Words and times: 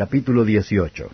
Capítulo 0.00 0.46
18 0.46 1.10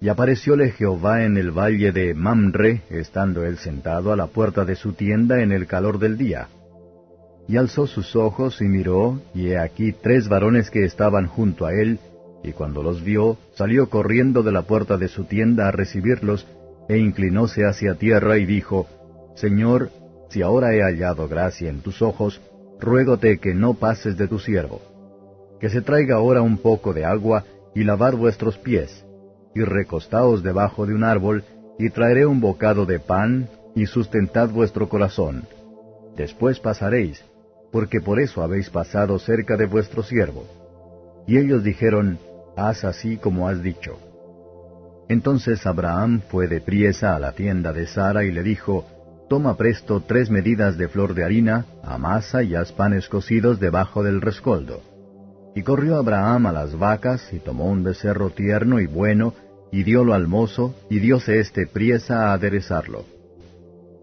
Y 0.00 0.08
aparecióle 0.08 0.70
Jehová 0.70 1.24
en 1.24 1.36
el 1.36 1.50
valle 1.50 1.92
de 1.92 2.14
Mamre, 2.14 2.80
estando 2.88 3.44
él 3.44 3.58
sentado 3.58 4.14
a 4.14 4.16
la 4.16 4.28
puerta 4.28 4.64
de 4.64 4.76
su 4.76 4.94
tienda 4.94 5.42
en 5.42 5.52
el 5.52 5.66
calor 5.66 5.98
del 5.98 6.16
día. 6.16 6.48
Y 7.46 7.58
alzó 7.58 7.86
sus 7.86 8.16
ojos 8.16 8.62
y 8.62 8.64
miró, 8.64 9.20
y 9.34 9.48
he 9.48 9.58
aquí 9.58 9.92
tres 9.92 10.26
varones 10.26 10.70
que 10.70 10.86
estaban 10.86 11.26
junto 11.26 11.66
a 11.66 11.74
él, 11.74 11.98
y 12.42 12.52
cuando 12.52 12.82
los 12.82 13.04
vio, 13.04 13.36
salió 13.56 13.90
corriendo 13.90 14.42
de 14.42 14.52
la 14.52 14.62
puerta 14.62 14.96
de 14.96 15.08
su 15.08 15.24
tienda 15.24 15.68
a 15.68 15.70
recibirlos, 15.70 16.46
e 16.88 16.96
inclinóse 16.96 17.66
hacia 17.66 17.96
tierra 17.96 18.38
y 18.38 18.46
dijo, 18.46 18.86
Señor, 19.34 19.90
si 20.30 20.40
ahora 20.40 20.74
he 20.74 20.80
hallado 20.80 21.28
gracia 21.28 21.68
en 21.68 21.82
tus 21.82 22.00
ojos, 22.00 22.40
ruégote 22.80 23.36
que 23.36 23.52
no 23.52 23.74
pases 23.74 24.16
de 24.16 24.28
tu 24.28 24.38
siervo. 24.38 24.80
Que 25.60 25.68
se 25.68 25.82
traiga 25.82 26.16
ahora 26.16 26.40
un 26.40 26.56
poco 26.56 26.94
de 26.94 27.04
agua, 27.04 27.44
y 27.76 27.84
lavad 27.84 28.14
vuestros 28.14 28.56
pies, 28.56 29.04
y 29.54 29.60
recostaos 29.60 30.42
debajo 30.42 30.86
de 30.86 30.94
un 30.94 31.04
árbol, 31.04 31.44
y 31.78 31.90
traeré 31.90 32.24
un 32.24 32.40
bocado 32.40 32.86
de 32.86 32.98
pan, 32.98 33.50
y 33.74 33.84
sustentad 33.84 34.48
vuestro 34.48 34.88
corazón. 34.88 35.46
Después 36.16 36.58
pasaréis, 36.58 37.22
porque 37.70 38.00
por 38.00 38.18
eso 38.18 38.42
habéis 38.42 38.70
pasado 38.70 39.18
cerca 39.18 39.58
de 39.58 39.66
vuestro 39.66 40.02
siervo. 40.02 40.46
Y 41.26 41.36
ellos 41.36 41.62
dijeron, 41.62 42.18
haz 42.56 42.82
así 42.82 43.18
como 43.18 43.46
has 43.46 43.62
dicho. 43.62 43.98
Entonces 45.10 45.66
Abraham 45.66 46.22
fue 46.30 46.48
de 46.48 46.62
priesa 46.62 47.14
a 47.14 47.18
la 47.18 47.32
tienda 47.32 47.74
de 47.74 47.86
Sara 47.86 48.24
y 48.24 48.32
le 48.32 48.42
dijo, 48.42 48.86
Toma 49.28 49.54
presto 49.58 50.00
tres 50.00 50.30
medidas 50.30 50.78
de 50.78 50.88
flor 50.88 51.12
de 51.12 51.24
harina, 51.24 51.66
amasa 51.82 52.42
y 52.42 52.54
haz 52.54 52.72
panes 52.72 53.10
cocidos 53.10 53.60
debajo 53.60 54.02
del 54.02 54.22
rescoldo. 54.22 54.80
Y 55.56 55.62
corrió 55.62 55.96
Abraham 55.96 56.48
a 56.48 56.52
las 56.52 56.78
vacas, 56.78 57.32
y 57.32 57.38
tomó 57.38 57.64
un 57.64 57.82
becerro 57.82 58.28
tierno 58.28 58.78
y 58.78 58.86
bueno, 58.86 59.32
y 59.72 59.84
diólo 59.84 60.12
al 60.12 60.28
mozo, 60.28 60.74
y 60.90 60.98
diose 60.98 61.38
éste 61.38 61.66
priesa 61.66 62.28
a 62.28 62.34
aderezarlo. 62.34 63.06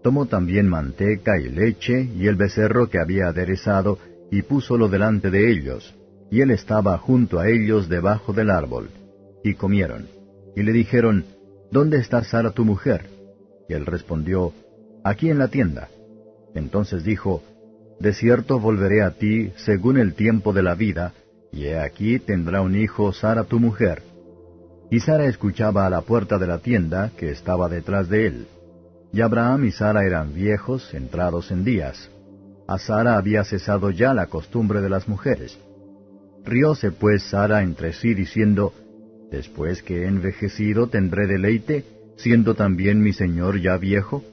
Tomó 0.02 0.26
también 0.26 0.68
manteca 0.68 1.38
y 1.38 1.48
leche, 1.48 2.10
y 2.12 2.26
el 2.26 2.34
becerro 2.34 2.90
que 2.90 2.98
había 2.98 3.28
aderezado, 3.28 4.00
y 4.32 4.42
púsolo 4.42 4.88
delante 4.88 5.30
de 5.30 5.52
ellos, 5.52 5.94
y 6.28 6.40
él 6.40 6.50
estaba 6.50 6.98
junto 6.98 7.38
a 7.38 7.48
ellos 7.48 7.88
debajo 7.88 8.32
del 8.32 8.50
árbol. 8.50 8.90
Y 9.44 9.54
comieron. 9.54 10.08
Y 10.56 10.64
le 10.64 10.72
dijeron, 10.72 11.24
¿Dónde 11.70 11.98
está 11.98 12.24
Sara 12.24 12.50
tu 12.50 12.64
mujer? 12.64 13.06
Y 13.68 13.74
él 13.74 13.86
respondió, 13.86 14.52
Aquí 15.04 15.30
en 15.30 15.38
la 15.38 15.46
tienda. 15.46 15.88
Entonces 16.52 17.04
dijo, 17.04 17.44
De 18.00 18.12
cierto 18.12 18.58
volveré 18.58 19.02
a 19.02 19.12
ti 19.12 19.52
según 19.54 19.98
el 19.98 20.14
tiempo 20.14 20.52
de 20.52 20.64
la 20.64 20.74
vida, 20.74 21.12
y 21.54 21.66
he 21.66 21.78
aquí 21.78 22.18
tendrá 22.18 22.60
un 22.62 22.74
hijo 22.74 23.12
Sara 23.12 23.44
tu 23.44 23.60
mujer. 23.60 24.02
Y 24.90 25.00
Sara 25.00 25.26
escuchaba 25.26 25.86
a 25.86 25.90
la 25.90 26.00
puerta 26.00 26.36
de 26.36 26.48
la 26.48 26.58
tienda 26.58 27.12
que 27.16 27.30
estaba 27.30 27.68
detrás 27.68 28.08
de 28.08 28.26
él. 28.26 28.46
Y 29.12 29.20
Abraham 29.20 29.66
y 29.66 29.70
Sara 29.70 30.04
eran 30.04 30.34
viejos, 30.34 30.92
entrados 30.94 31.52
en 31.52 31.64
días. 31.64 32.10
A 32.66 32.78
Sara 32.78 33.16
había 33.16 33.44
cesado 33.44 33.90
ya 33.90 34.12
la 34.14 34.26
costumbre 34.26 34.80
de 34.80 34.88
las 34.88 35.06
mujeres. 35.06 35.56
Rióse 36.44 36.90
pues 36.90 37.22
Sara 37.22 37.62
entre 37.62 37.92
sí 37.92 38.14
diciendo, 38.14 38.72
Después 39.30 39.82
que 39.82 40.02
he 40.02 40.06
envejecido 40.06 40.88
tendré 40.88 41.26
deleite, 41.26 41.84
siendo 42.16 42.54
también 42.54 43.00
mi 43.00 43.12
señor 43.12 43.60
ya 43.60 43.76
viejo. 43.76 44.24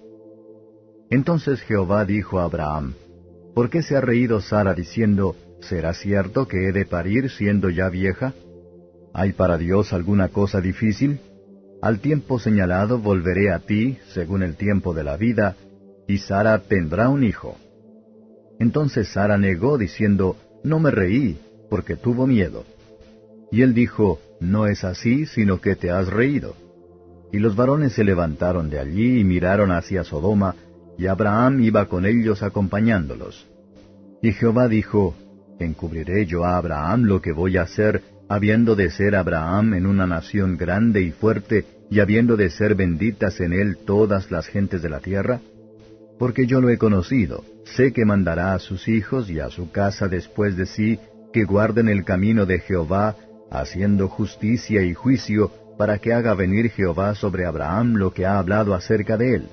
Entonces 1.10 1.62
Jehová 1.62 2.04
dijo 2.06 2.40
a 2.40 2.46
Abraham, 2.46 2.94
¿Por 3.54 3.70
qué 3.70 3.84
se 3.84 3.96
ha 3.96 4.02
reído 4.02 4.42
Sara 4.42 4.74
diciendo, 4.74 5.36
¿será 5.62 5.94
cierto 5.94 6.48
que 6.48 6.68
he 6.68 6.72
de 6.72 6.86
parir 6.86 7.30
siendo 7.30 7.70
ya 7.70 7.90
vieja? 7.90 8.34
¿Hay 9.14 9.34
para 9.34 9.58
Dios 9.58 9.94
alguna 9.94 10.30
cosa 10.30 10.62
difícil? 10.62 11.20
Al 11.82 12.00
tiempo 12.00 12.40
señalado 12.40 13.00
volveré 13.00 13.52
a 13.52 13.60
ti, 13.60 13.98
según 14.14 14.44
el 14.44 14.56
tiempo 14.56 14.94
de 14.94 15.04
la 15.04 15.18
vida, 15.18 15.56
y 16.08 16.20
Sara 16.20 16.60
tendrá 16.60 17.10
un 17.10 17.24
hijo. 17.24 17.58
Entonces 18.60 19.08
Sara 19.10 19.38
negó 19.38 19.78
diciendo, 19.78 20.38
No 20.64 20.80
me 20.80 20.92
reí, 20.92 21.40
porque 21.70 21.96
tuvo 21.96 22.28
miedo. 22.28 22.64
Y 23.52 23.64
él 23.64 23.74
dijo, 23.74 24.20
No 24.40 24.68
es 24.68 24.84
así, 24.84 25.26
sino 25.26 25.60
que 25.60 25.76
te 25.76 25.90
has 25.90 26.08
reído. 26.08 26.56
Y 27.32 27.40
los 27.40 27.56
varones 27.56 27.94
se 27.94 28.04
levantaron 28.04 28.70
de 28.70 28.80
allí 28.80 29.20
y 29.20 29.24
miraron 29.24 29.72
hacia 29.72 30.04
Sodoma, 30.04 30.56
y 30.98 31.08
Abraham 31.08 31.64
iba 31.64 31.88
con 31.88 32.06
ellos 32.06 32.44
acompañándolos. 32.44 33.48
Y 34.22 34.34
Jehová 34.34 34.68
dijo, 34.68 35.16
¿Encubriré 35.62 36.26
yo 36.26 36.44
a 36.44 36.58
Abraham 36.58 37.04
lo 37.04 37.22
que 37.22 37.32
voy 37.32 37.58
a 37.58 37.64
hacer, 37.64 38.02
habiendo 38.28 38.76
de 38.76 38.90
ser 38.90 39.16
Abraham 39.16 39.76
en 39.76 39.86
una 39.86 40.08
nación 40.08 40.58
grande 40.58 41.02
y 41.02 41.12
fuerte, 41.12 41.66
y 41.90 42.00
habiendo 42.00 42.36
de 42.36 42.50
ser 42.50 42.76
benditas 42.76 43.40
en 43.42 43.54
él 43.54 43.78
todas 43.86 44.32
las 44.32 44.48
gentes 44.48 44.82
de 44.82 44.90
la 44.90 45.00
tierra? 45.00 45.40
Porque 46.18 46.48
yo 46.48 46.62
lo 46.62 46.70
he 46.70 46.78
conocido, 46.78 47.44
sé 47.64 47.94
que 47.94 48.06
mandará 48.06 48.54
a 48.54 48.60
sus 48.60 48.88
hijos 48.88 49.30
y 49.30 49.40
a 49.40 49.50
su 49.50 49.72
casa 49.72 50.08
después 50.08 50.58
de 50.58 50.66
sí, 50.66 51.00
que 51.32 51.44
guarden 51.44 51.90
el 51.90 52.04
camino 52.04 52.46
de 52.46 52.60
Jehová, 52.60 53.16
haciendo 53.52 54.08
justicia 54.08 54.82
y 54.82 54.94
juicio, 54.94 55.52
para 55.78 56.00
que 56.00 56.14
haga 56.14 56.34
venir 56.34 56.70
Jehová 56.70 57.16
sobre 57.16 57.46
Abraham 57.46 57.96
lo 57.96 58.14
que 58.14 58.26
ha 58.26 58.38
hablado 58.38 58.74
acerca 58.74 59.18
de 59.18 59.36
él. 59.36 59.50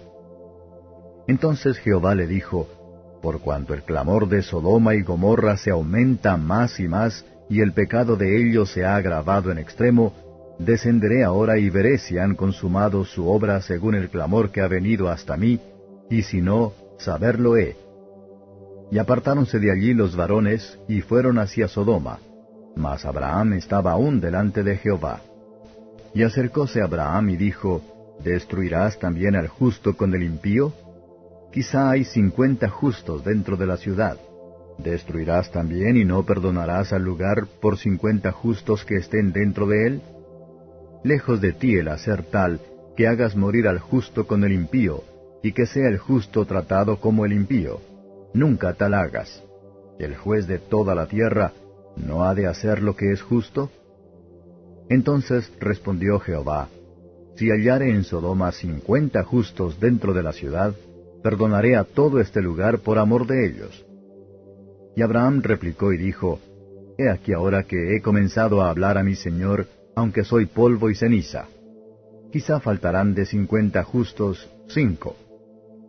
Entonces 1.27 1.79
Jehová 1.79 2.15
le 2.15 2.27
dijo, 2.27 2.69
Por 3.23 3.41
cuanto 3.41 3.75
el 3.75 3.83
clamor 3.83 4.29
de 4.29 4.43
Sodoma 4.43 4.95
y 4.95 5.03
Gomorra 5.03 5.57
se 5.57 5.71
aumenta 5.71 6.37
más 6.37 6.79
y 6.79 6.89
más, 6.89 7.25
y 7.49 7.61
el 7.61 7.73
pecado 7.73 8.17
de 8.17 8.41
ellos 8.41 8.71
se 8.71 8.85
ha 8.85 8.97
agravado 8.97 9.51
en 9.51 9.59
extremo, 9.59 10.13
descenderé 10.59 11.25
ahora 11.25 11.59
y 11.59 11.71
veré 11.71 11.99
si 11.99 12.19
han 12.19 12.35
consumado 12.35 13.05
su 13.05 13.29
obra 13.29 13.61
según 13.63 13.95
el 13.95 14.09
clamor 14.11 14.51
que 14.51 14.61
ha 14.61 14.69
venido 14.69 15.09
hasta 15.09 15.37
mí, 15.37 15.61
y 16.11 16.23
si 16.23 16.41
no, 16.41 16.73
saberlo 16.99 17.57
he. 17.57 17.77
Y 18.91 18.99
apartáronse 18.99 19.59
de 19.59 19.71
allí 19.71 19.95
los 19.95 20.17
varones, 20.17 20.79
y 20.89 21.01
fueron 21.01 21.39
hacia 21.39 21.69
Sodoma. 21.69 22.19
Mas 22.77 23.05
Abraham 23.05 23.55
estaba 23.55 23.93
aún 23.93 24.21
delante 24.21 24.63
de 24.63 24.77
Jehová. 24.77 25.21
Y 26.15 26.23
acercóse 26.23 26.81
Abraham 26.81 27.31
y 27.31 27.37
dijo, 27.37 27.83
¿Destruirás 28.23 28.99
también 28.99 29.37
al 29.37 29.49
justo 29.49 29.97
con 29.97 30.15
el 30.15 30.23
impío? 30.23 30.73
Quizá 31.59 31.91
hay 31.91 32.05
cincuenta 32.05 32.69
justos 32.69 33.25
dentro 33.25 33.57
de 33.57 33.67
la 33.67 33.77
ciudad. 33.77 34.17
¿Destruirás 34.79 35.51
también 35.51 35.97
y 35.97 36.05
no 36.05 36.23
perdonarás 36.23 36.93
al 36.93 37.03
lugar 37.03 37.49
por 37.61 37.79
cincuenta 37.79 38.31
justos 38.31 38.85
que 38.85 38.95
estén 38.95 39.33
dentro 39.33 39.67
de 39.67 39.87
él? 39.89 40.03
Lejos 41.03 41.41
de 41.41 41.53
ti 41.53 41.75
el 41.75 41.89
hacer 41.89 42.23
tal, 42.31 42.61
que 42.97 43.09
hagas 43.09 43.35
morir 43.35 43.67
al 43.67 43.81
justo 43.81 44.29
con 44.29 44.45
el 44.45 44.53
impío, 44.53 45.03
y 45.43 45.51
que 45.51 45.67
sea 45.67 45.89
el 45.89 45.99
justo 45.99 46.45
tratado 46.45 47.01
como 47.01 47.27
el 47.27 47.33
impío 47.33 47.81
nunca 48.35 48.75
tal 48.75 48.95
hagas. 48.95 49.43
¿El 49.99 50.15
juez 50.15 50.47
de 50.47 50.61
toda 50.61 50.95
la 50.95 51.07
tierra 51.07 51.55
no 51.97 52.23
ha 52.23 52.37
de 52.37 52.47
hacer 52.47 52.85
lo 52.85 52.95
que 52.95 53.11
es 53.11 53.21
justo? 53.21 53.69
Entonces 54.89 55.53
respondió 55.59 56.21
Jehová, 56.21 56.69
Si 57.35 57.51
hallare 57.51 57.91
en 57.91 58.05
Sodoma 58.05 58.53
cincuenta 58.53 59.25
justos 59.25 59.81
dentro 59.81 60.15
de 60.15 60.23
la 60.23 60.33
ciudad, 60.33 60.73
perdonaré 61.29 61.77
a 61.77 61.85
todo 61.85 62.21
este 62.21 62.41
lugar 62.41 62.79
por 62.79 62.99
amor 62.99 63.27
de 63.27 63.45
ellos. 63.45 63.85
Y 64.97 65.03
Abraham 65.03 65.43
replicó 65.43 65.93
y 65.93 65.99
dijo, 65.99 66.41
He 66.97 67.11
aquí 67.11 67.35
ahora 67.35 67.65
que 67.65 67.95
he 67.95 68.01
comenzado 68.01 68.63
a 68.63 68.71
hablar 68.71 68.97
a 68.97 69.03
mi 69.03 69.15
Señor, 69.15 69.67
aunque 69.95 70.25
soy 70.25 70.47
polvo 70.47 70.89
y 70.89 70.95
ceniza. 70.95 71.45
Quizá 72.33 72.61
faltarán 72.61 73.15
de 73.15 73.27
cincuenta 73.27 73.85
justos 73.85 74.49
cinco. 74.69 75.17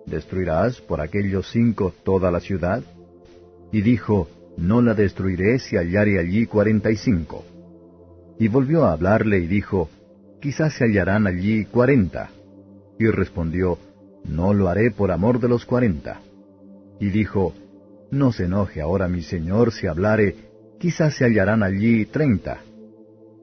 ¿Destruirás 0.06 0.82
por 0.82 1.00
aquellos 1.00 1.50
cinco 1.50 1.94
toda 2.04 2.32
la 2.32 2.42
ciudad? 2.42 2.84
Y 3.72 3.80
dijo, 3.80 4.28
No 4.58 4.82
la 4.82 4.94
destruiré 4.94 5.60
si 5.60 5.78
hallare 5.78 6.20
allí 6.20 6.48
cuarenta 6.48 6.92
y 6.92 6.98
cinco. 6.98 7.46
Y 8.38 8.50
volvió 8.50 8.84
a 8.84 8.92
hablarle 8.92 9.40
y 9.40 9.48
dijo, 9.48 9.90
Quizás 10.42 10.74
se 10.74 10.84
hallarán 10.84 11.28
allí 11.28 11.64
cuarenta. 11.64 12.30
Y 13.00 13.08
respondió, 13.08 13.78
No 14.26 14.54
lo 14.54 14.68
haré 14.70 14.92
por 14.92 15.12
amor 15.12 15.40
de 15.40 15.48
los 15.48 15.66
cuarenta. 15.66 16.22
Y 17.00 17.10
dijo, 17.10 17.54
No 18.12 18.32
se 18.32 18.46
enoje 18.46 18.82
ahora 18.82 19.08
mi 19.08 19.22
señor 19.22 19.72
si 19.72 19.88
hablare, 19.88 20.36
quizás 20.80 21.16
se 21.16 21.26
hallarán 21.26 21.64
allí 21.64 22.06
treinta. 22.06 22.60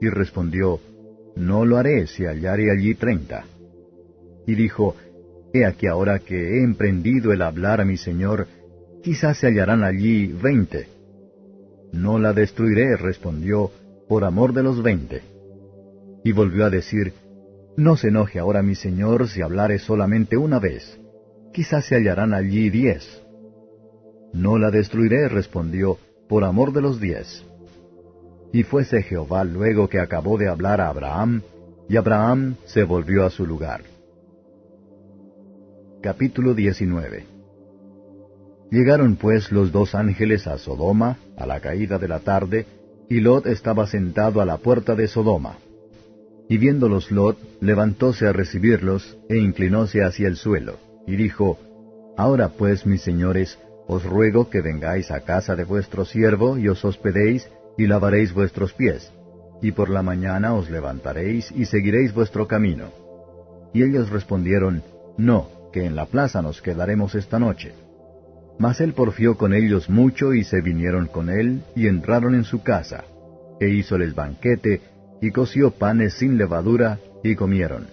Y 0.01 0.09
respondió, 0.09 0.81
No 1.35 1.65
lo 1.65 1.79
haré 1.79 2.07
si 2.07 2.25
hallare 2.25 2.71
allí 2.71 2.95
treinta. 2.95 3.45
Y 4.47 4.55
dijo, 4.55 4.95
He 5.53 5.65
aquí 5.65 5.87
ahora 5.87 6.19
que 6.19 6.37
he 6.37 6.65
emprendido 6.65 7.33
el 7.33 7.43
hablar 7.43 7.81
a 7.81 7.85
mi 7.85 7.97
señor, 7.97 8.47
quizás 9.03 9.39
se 9.39 9.47
hallarán 9.47 9.85
allí 9.85 10.27
veinte. 10.27 10.89
No 11.93 12.19
la 12.19 12.33
destruiré, 12.33 12.97
respondió, 12.97 13.71
por 14.09 14.25
amor 14.25 14.53
de 14.53 14.63
los 14.63 14.83
veinte. 14.83 15.23
Y 16.25 16.33
volvió 16.33 16.67
a 16.67 16.71
decir, 16.71 17.13
No 17.77 17.97
se 17.97 18.09
enoje 18.09 18.39
ahora 18.39 18.63
mi 18.63 18.75
señor 18.75 19.29
si 19.29 19.43
hablare 19.43 19.79
solamente 19.79 20.37
una 20.37 20.59
vez. 20.59 20.99
Quizás 21.53 21.85
se 21.85 21.97
hallarán 21.97 22.33
allí 22.33 22.71
diez. 22.71 23.23
No 24.33 24.59
la 24.59 24.71
destruiré, 24.71 25.29
respondió, 25.29 25.99
por 26.29 26.45
amor 26.45 26.73
de 26.73 26.81
los 26.81 27.01
diez. 27.01 27.45
Y 28.53 28.63
fuese 28.63 29.03
Jehová 29.03 29.45
luego 29.45 29.89
que 29.89 30.01
acabó 30.01 30.39
de 30.39 30.49
hablar 30.49 30.81
a 30.81 30.89
Abraham, 30.89 31.43
y 31.89 31.97
Abraham 31.97 32.57
se 32.65 32.85
volvió 32.85 33.25
a 33.27 33.31
su 33.31 33.47
lugar. 33.47 33.83
Capítulo 36.03 36.55
19 36.55 37.25
Llegaron 38.71 39.17
pues 39.17 39.53
los 39.53 39.71
dos 39.71 39.95
ángeles 39.95 40.47
a 40.47 40.59
Sodoma 40.59 41.19
a 41.37 41.47
la 41.47 41.61
caída 41.61 41.99
de 41.99 42.09
la 42.09 42.21
tarde, 42.21 42.67
y 43.09 43.21
Lot 43.21 43.47
estaba 43.47 43.87
sentado 43.87 44.41
a 44.41 44.45
la 44.47 44.57
puerta 44.57 44.95
de 44.95 45.09
Sodoma. 45.09 45.59
Y 46.49 46.59
viéndolos 46.59 47.11
Lot, 47.11 47.39
levantóse 47.61 48.27
a 48.27 48.33
recibirlos, 48.33 49.19
e 49.29 49.37
inclinóse 49.37 50.05
hacia 50.05 50.29
el 50.29 50.37
suelo, 50.37 50.79
y 51.07 51.17
dijo, 51.17 51.59
Ahora 52.17 52.51
pues, 52.51 52.87
mis 52.87 53.03
señores, 53.03 53.59
os 53.89 54.05
ruego 54.05 54.49
que 54.49 54.63
vengáis 54.63 55.11
a 55.11 55.21
casa 55.21 55.55
de 55.55 55.65
vuestro 55.65 56.05
siervo 56.05 56.59
y 56.59 56.69
os 56.69 56.85
hospedéis 56.85 57.49
y 57.77 57.87
lavaréis 57.87 58.33
vuestros 58.33 58.73
pies, 58.73 59.13
y 59.61 59.73
por 59.73 59.91
la 59.91 60.03
mañana 60.03 60.55
os 60.55 60.71
levantaréis 60.71 61.51
y 61.53 61.67
seguiréis 61.67 62.15
vuestro 62.15 62.47
camino. 62.47 62.91
Y 63.73 63.83
ellos 63.83 64.11
respondieron, 64.11 64.83
No, 65.19 65.71
que 65.73 65.85
en 65.85 65.95
la 65.95 66.07
plaza 66.07 66.43
nos 66.43 66.63
quedaremos 66.63 67.15
esta 67.15 67.39
noche. 67.39 67.75
Mas 68.59 68.81
él 68.81 68.95
porfió 68.95 69.37
con 69.37 69.53
ellos 69.53 69.91
mucho 69.91 70.33
y 70.33 70.43
se 70.45 70.63
vinieron 70.63 71.07
con 71.07 71.29
él 71.29 71.63
y 71.75 71.89
entraron 71.89 72.35
en 72.35 72.45
su 72.45 72.63
casa, 72.63 73.05
e 73.61 73.69
hízoles 73.69 74.15
banquete, 74.15 74.81
y 75.21 75.31
coció 75.31 75.71
panes 75.71 76.15
sin 76.15 76.39
levadura, 76.39 76.99
y 77.23 77.35
comieron. 77.35 77.87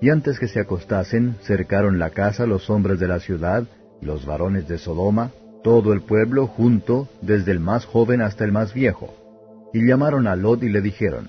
Y 0.00 0.10
antes 0.10 0.38
que 0.38 0.48
se 0.48 0.60
acostasen, 0.60 1.36
cercaron 1.42 1.98
la 1.98 2.10
casa 2.10 2.46
los 2.46 2.68
hombres 2.68 3.00
de 3.00 3.08
la 3.08 3.20
ciudad, 3.20 3.64
los 4.02 4.26
varones 4.26 4.68
de 4.68 4.78
Sodoma, 4.78 5.30
todo 5.62 5.92
el 5.92 6.02
pueblo 6.02 6.46
junto, 6.46 7.08
desde 7.22 7.52
el 7.52 7.60
más 7.60 7.86
joven 7.86 8.20
hasta 8.20 8.44
el 8.44 8.52
más 8.52 8.74
viejo. 8.74 9.14
Y 9.72 9.86
llamaron 9.86 10.26
a 10.26 10.36
Lot 10.36 10.62
y 10.62 10.68
le 10.68 10.80
dijeron, 10.80 11.28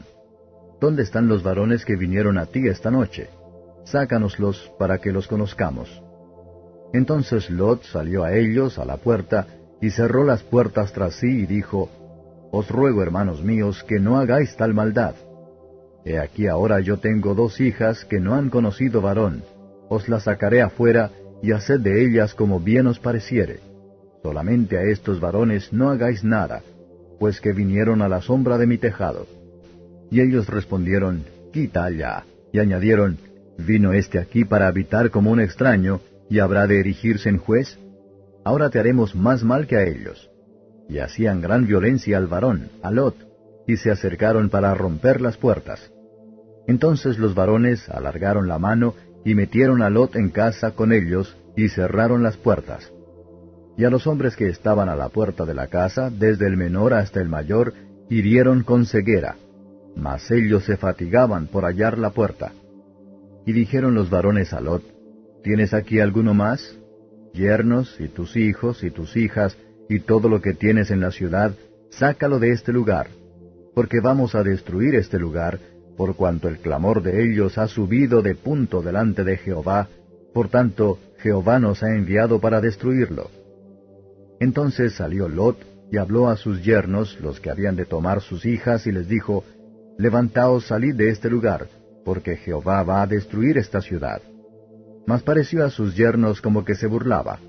¿Dónde 0.80 1.04
están 1.04 1.28
los 1.28 1.42
varones 1.42 1.86
que 1.86 1.96
vinieron 1.96 2.38
a 2.38 2.46
ti 2.46 2.68
esta 2.68 2.92
noche? 2.92 3.30
Sácanoslos 3.86 4.72
para 4.78 5.00
que 5.00 5.12
los 5.12 5.28
conozcamos. 5.28 6.04
Entonces 6.94 7.50
Lot 7.50 7.84
salió 7.84 8.24
a 8.24 8.34
ellos 8.34 8.78
a 8.78 8.86
la 8.86 8.98
puerta, 8.98 9.48
y 9.82 9.92
cerró 9.92 10.24
las 10.24 10.44
puertas 10.44 10.92
tras 10.94 11.16
sí, 11.16 11.28
y 11.28 11.46
dijo, 11.46 11.90
Os 12.58 12.68
ruego, 12.70 13.04
hermanos 13.04 13.44
míos, 13.44 13.86
que 13.88 14.00
no 14.00 14.18
hagáis 14.18 14.56
tal 14.56 14.74
maldad. 14.74 15.14
He 16.04 16.18
aquí 16.18 16.48
ahora 16.48 16.80
yo 16.80 16.98
tengo 16.98 17.36
dos 17.36 17.62
hijas 17.62 18.04
que 18.04 18.20
no 18.20 18.34
han 18.34 18.50
conocido 18.50 19.00
varón, 19.00 19.44
os 19.90 20.10
las 20.10 20.24
sacaré 20.24 20.64
afuera, 20.64 21.12
y 21.44 21.52
haced 21.52 21.82
de 21.82 22.04
ellas 22.04 22.34
como 22.34 22.60
bien 22.60 22.88
os 22.88 22.98
pareciere. 22.98 23.60
Solamente 24.24 24.76
a 24.76 24.82
estos 24.86 25.20
varones 25.20 25.72
no 25.72 25.92
hagáis 25.92 26.24
nada, 26.24 26.64
pues 27.20 27.40
que 27.42 27.54
vinieron 27.54 28.02
a 28.02 28.10
la 28.10 28.22
sombra 28.22 28.58
de 28.58 28.66
mi 28.66 28.80
tejado. 28.80 29.28
Y 30.10 30.22
ellos 30.22 30.50
respondieron, 30.50 31.26
Quita 31.54 31.86
allá. 31.86 32.24
Y 32.52 32.58
añadieron, 32.58 33.20
¿Vino 33.60 33.94
éste 33.94 34.18
aquí 34.18 34.46
para 34.46 34.66
habitar 34.66 35.12
como 35.12 35.30
un 35.30 35.42
extraño, 35.42 36.02
y 36.28 36.40
habrá 36.40 36.66
de 36.66 36.80
erigirse 36.80 37.30
en 37.30 37.38
juez? 37.38 37.78
Ahora 38.44 38.72
te 38.72 38.80
haremos 38.80 39.14
más 39.14 39.44
mal 39.44 39.68
que 39.68 39.78
a 39.78 39.84
ellos. 39.84 40.32
Y 40.90 41.00
hacían 41.00 41.42
gran 41.42 41.68
violencia 41.68 42.18
al 42.18 42.28
varón, 42.28 42.70
a 42.82 42.92
Lot, 42.92 43.16
y 43.68 43.78
se 43.78 43.92
acercaron 43.92 44.50
para 44.50 44.74
romper 44.74 45.22
las 45.22 45.38
puertas. 45.38 45.92
Entonces 46.68 47.18
los 47.18 47.36
varones 47.36 47.90
alargaron 47.90 48.48
la 48.48 48.60
mano 48.60 48.96
y 49.26 49.36
metieron 49.36 49.82
a 49.82 49.90
Lot 49.90 50.16
en 50.16 50.30
casa 50.30 50.72
con 50.72 50.92
ellos, 50.94 51.38
y 51.56 51.70
cerraron 51.70 52.24
las 52.24 52.38
puertas. 52.38 52.92
Y 53.78 53.84
a 53.84 53.90
los 53.90 54.08
hombres 54.08 54.36
que 54.36 54.48
estaban 54.48 54.90
a 54.90 54.96
la 54.96 55.10
puerta 55.10 55.46
de 55.46 55.54
la 55.54 55.68
casa, 55.68 56.10
desde 56.10 56.48
el 56.48 56.58
menor 56.58 56.94
hasta 56.94 57.20
el 57.20 57.30
mayor, 57.30 57.74
hirieron 58.10 58.64
con 58.64 58.86
ceguera, 58.86 59.36
mas 59.96 60.30
ellos 60.32 60.64
se 60.64 60.78
fatigaban 60.78 61.48
por 61.48 61.66
hallar 61.66 61.98
la 61.98 62.12
puerta. 62.12 62.52
Y 63.46 63.54
dijeron 63.54 63.96
los 63.96 64.10
varones 64.10 64.54
a 64.54 64.62
Lot, 64.62 64.84
¿Tienes 65.44 65.74
aquí 65.74 66.02
alguno 66.02 66.34
más? 66.34 66.78
Yernos, 67.34 68.02
y 68.02 68.10
tus 68.10 68.36
hijos, 68.36 68.84
y 68.84 68.92
tus 68.92 69.16
hijas, 69.16 69.58
y 69.90 70.00
todo 70.00 70.30
lo 70.30 70.42
que 70.42 70.54
tienes 70.54 70.92
en 70.92 71.02
la 71.02 71.12
ciudad, 71.12 71.54
sácalo 71.90 72.40
de 72.40 72.52
este 72.52 72.72
lugar, 72.74 73.08
porque 73.74 74.00
vamos 74.02 74.36
a 74.36 74.44
destruir 74.44 74.96
este 74.96 75.20
lugar, 75.20 75.60
por 75.96 76.16
cuanto 76.16 76.48
el 76.48 76.60
clamor 76.60 77.02
de 77.02 77.24
ellos 77.24 77.58
ha 77.58 77.68
subido 77.68 78.22
de 78.22 78.36
punto 78.36 78.82
delante 78.82 79.24
de 79.24 79.38
Jehová, 79.38 79.88
por 80.34 80.50
tanto 80.50 81.00
Jehová 81.20 81.60
nos 81.60 81.82
ha 81.84 81.96
enviado 81.96 82.40
para 82.40 82.62
destruirlo. 82.62 83.30
Entonces 84.40 84.94
salió 84.94 85.28
Lot 85.28 85.58
y 85.92 85.98
habló 85.98 86.30
a 86.30 86.38
sus 86.38 86.64
yernos, 86.64 87.20
los 87.22 87.40
que 87.40 87.50
habían 87.50 87.76
de 87.76 87.86
tomar 87.86 88.22
sus 88.22 88.46
hijas, 88.46 88.86
y 88.86 88.92
les 88.92 89.08
dijo, 89.08 89.44
Levantaos, 89.98 90.68
salid 90.68 90.96
de 90.96 91.10
este 91.10 91.30
lugar, 91.30 91.68
porque 92.06 92.36
Jehová 92.36 92.84
va 92.84 93.02
a 93.02 93.08
destruir 93.08 93.58
esta 93.58 93.82
ciudad. 93.82 94.22
Mas 95.08 95.24
pareció 95.24 95.66
a 95.66 95.70
sus 95.70 95.96
yernos 95.96 96.42
como 96.42 96.66
que 96.66 96.76
se 96.76 96.86
burlaba. 96.86 97.40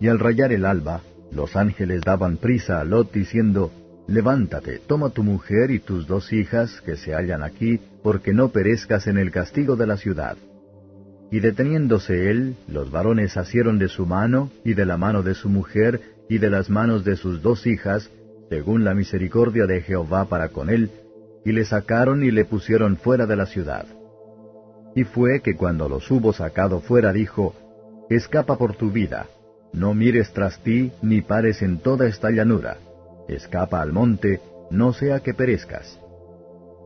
Y 0.00 0.08
al 0.08 0.18
rayar 0.18 0.52
el 0.52 0.64
alba, 0.64 1.02
los 1.32 1.56
ángeles 1.56 2.02
daban 2.02 2.36
prisa 2.36 2.80
a 2.80 2.84
Lot 2.84 3.12
diciendo, 3.12 3.72
Levántate, 4.06 4.80
toma 4.86 5.10
tu 5.10 5.22
mujer 5.22 5.70
y 5.70 5.78
tus 5.78 6.06
dos 6.06 6.32
hijas 6.32 6.80
que 6.82 6.96
se 6.96 7.14
hallan 7.14 7.42
aquí, 7.42 7.80
porque 8.02 8.32
no 8.32 8.48
perezcas 8.48 9.06
en 9.06 9.16
el 9.16 9.30
castigo 9.30 9.76
de 9.76 9.86
la 9.86 9.96
ciudad. 9.96 10.36
Y 11.30 11.40
deteniéndose 11.40 12.30
él, 12.30 12.56
los 12.68 12.90
varones 12.90 13.36
asieron 13.36 13.78
de 13.78 13.88
su 13.88 14.04
mano, 14.04 14.50
y 14.64 14.74
de 14.74 14.84
la 14.84 14.96
mano 14.96 15.22
de 15.22 15.34
su 15.34 15.48
mujer, 15.48 16.00
y 16.28 16.38
de 16.38 16.50
las 16.50 16.68
manos 16.68 17.04
de 17.04 17.16
sus 17.16 17.42
dos 17.42 17.66
hijas, 17.66 18.10
según 18.50 18.84
la 18.84 18.92
misericordia 18.92 19.66
de 19.66 19.80
Jehová 19.80 20.26
para 20.26 20.48
con 20.48 20.68
él, 20.68 20.90
y 21.44 21.52
le 21.52 21.64
sacaron 21.64 22.22
y 22.22 22.30
le 22.30 22.44
pusieron 22.44 22.96
fuera 22.96 23.24
de 23.26 23.36
la 23.36 23.46
ciudad. 23.46 23.86
Y 24.94 25.04
fue 25.04 25.40
que 25.40 25.56
cuando 25.56 25.88
los 25.88 26.10
hubo 26.10 26.32
sacado 26.32 26.80
fuera 26.80 27.12
dijo, 27.12 27.54
Escapa 28.10 28.58
por 28.58 28.76
tu 28.76 28.90
vida, 28.90 29.26
no 29.72 29.94
mires 29.94 30.32
tras 30.32 30.58
ti, 30.58 30.92
ni 31.02 31.22
pares 31.22 31.62
en 31.62 31.78
toda 31.78 32.06
esta 32.06 32.30
llanura 32.30 32.76
escapa 33.28 33.80
al 33.80 33.92
monte, 33.92 34.40
no 34.70 34.92
sea 34.92 35.20
que 35.20 35.34
perezcas. 35.34 35.98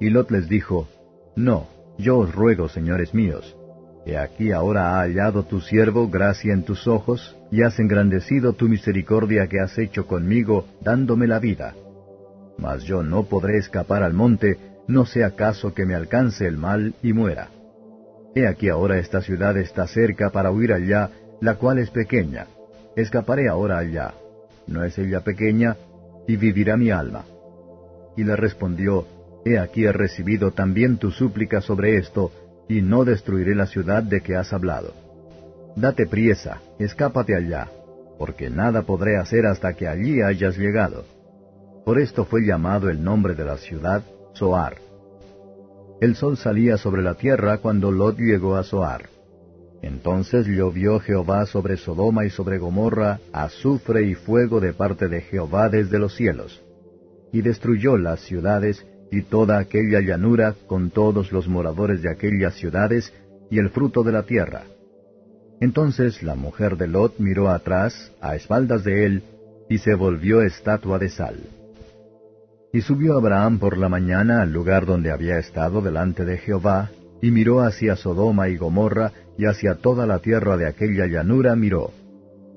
Y 0.01 0.11
Lot 0.11 0.31
les 0.31 0.49
dijo, 0.49 0.89
No, 1.35 1.69
yo 1.99 2.19
os 2.19 2.35
ruego, 2.35 2.69
señores 2.69 3.15
míos, 3.15 3.57
he 4.05 4.17
aquí 4.17 4.53
ahora 4.53 4.97
ha 4.97 5.01
hallado 5.01 5.45
tu 5.45 5.61
siervo 5.61 6.09
gracia 6.09 6.53
en 6.53 6.63
tus 6.63 6.87
ojos, 6.87 7.37
y 7.51 7.63
has 7.63 7.79
engrandecido 7.79 8.53
tu 8.53 8.69
misericordia 8.69 9.47
que 9.47 9.61
has 9.61 9.79
hecho 9.79 10.07
conmigo, 10.07 10.67
dándome 10.81 11.27
la 11.27 11.39
vida. 11.39 11.75
Mas 12.59 12.85
yo 12.85 13.03
no 13.03 13.25
podré 13.25 13.59
escapar 13.59 14.03
al 14.03 14.15
monte, 14.15 14.59
no 14.89 15.05
sea 15.07 15.33
caso 15.33 15.75
que 15.75 15.85
me 15.85 15.95
alcance 15.95 16.47
el 16.47 16.57
mal 16.57 16.95
y 17.03 17.13
muera. 17.13 17.49
He 18.35 18.47
aquí 18.47 18.69
ahora 18.69 18.99
esta 18.99 19.21
ciudad 19.21 19.57
está 19.57 19.87
cerca 19.87 20.31
para 20.31 20.51
huir 20.51 20.73
allá, 20.73 21.11
la 21.41 21.55
cual 21.55 21.79
es 21.79 21.91
pequeña. 21.91 22.47
Escaparé 22.97 23.49
ahora 23.49 23.79
allá. 23.79 24.15
¿No 24.67 24.83
es 24.83 24.99
ella 24.99 25.21
pequeña? 25.21 25.77
y 26.27 26.37
vivirá 26.37 26.77
mi 26.77 26.91
alma. 26.91 27.25
Y 28.17 28.25
le 28.25 28.37
respondió, 28.37 29.07
He 29.45 29.59
aquí 29.59 29.85
he 29.85 29.93
recibido 29.93 30.51
también 30.51 30.99
tu 30.99 31.11
súplica 31.11 31.61
sobre 31.61 31.97
esto, 31.97 32.33
y 32.69 32.83
no 32.83 33.05
destruiré 33.05 33.55
la 33.55 33.67
ciudad 33.67 34.03
de 34.03 34.21
que 34.21 34.35
has 34.35 34.53
hablado. 34.53 34.93
Date 35.77 36.07
priesa, 36.07 36.61
escápate 36.79 37.37
allá, 37.37 37.69
porque 38.19 38.51
nada 38.51 38.83
podré 38.83 39.19
hacer 39.19 39.47
hasta 39.47 39.75
que 39.75 39.87
allí 39.87 40.21
hayas 40.21 40.57
llegado. 40.57 41.05
Por 41.85 42.01
esto 42.01 42.25
fue 42.25 42.43
llamado 42.43 42.91
el 42.91 43.03
nombre 43.05 43.35
de 43.35 43.45
la 43.45 43.57
ciudad 43.57 44.03
Zoar. 44.35 44.77
El 46.01 46.17
sol 46.17 46.37
salía 46.37 46.77
sobre 46.77 47.03
la 47.03 47.15
tierra 47.15 47.59
cuando 47.59 47.93
Lot 47.93 48.19
llegó 48.19 48.57
a 48.57 48.65
Zoar. 48.65 49.16
Entonces 49.87 50.49
llovió 50.49 50.99
Jehová 50.99 51.47
sobre 51.47 51.77
Sodoma 51.77 52.25
y 52.25 52.31
sobre 52.31 52.59
Gomorra 52.59 53.21
azufre 53.33 54.03
y 54.03 54.15
fuego 54.15 54.59
de 54.59 54.73
parte 54.73 55.07
de 55.07 55.21
Jehová 55.21 55.69
desde 55.69 56.01
los 56.01 56.17
cielos, 56.17 56.61
y 57.33 57.41
destruyó 57.41 57.97
las 57.97 58.21
ciudades 58.21 58.85
y 59.13 59.23
toda 59.23 59.59
aquella 59.59 60.01
llanura 60.01 60.57
con 60.67 60.91
todos 60.91 61.31
los 61.31 61.47
moradores 61.47 62.03
de 62.03 62.11
aquellas 62.11 62.55
ciudades 62.55 63.13
y 63.49 63.61
el 63.61 63.71
fruto 63.71 64.03
de 64.03 64.11
la 64.11 64.25
tierra. 64.25 64.65
Entonces 65.61 66.21
la 66.25 66.35
mujer 66.35 66.77
de 66.77 66.89
Lot 66.89 67.21
miró 67.21 67.49
atrás, 67.49 68.13
a 68.21 68.35
espaldas 68.35 68.83
de 68.83 69.07
él, 69.07 69.23
y 69.69 69.79
se 69.79 69.95
volvió 69.95 70.43
estatua 70.43 70.99
de 70.99 71.11
sal. 71.11 71.37
Y 72.73 72.81
subió 72.81 73.17
Abraham 73.17 73.61
por 73.61 73.79
la 73.79 73.89
mañana 73.89 74.43
al 74.43 74.53
lugar 74.53 74.85
donde 74.85 75.13
había 75.13 75.39
estado 75.39 75.81
delante 75.81 76.25
de 76.25 76.39
Jehová, 76.39 76.91
y 77.23 77.31
miró 77.31 77.61
hacia 77.61 77.97
Sodoma 77.97 78.49
y 78.49 78.57
Gomorra, 78.57 79.13
y 79.39 79.47
hacia 79.47 79.77
toda 79.77 80.07
la 80.07 80.19
tierra 80.19 80.57
de 80.57 80.67
aquella 80.67 81.07
llanura 81.07 81.55
miró. 81.57 81.93